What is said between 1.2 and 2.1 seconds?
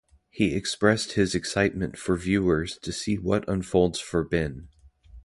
excitement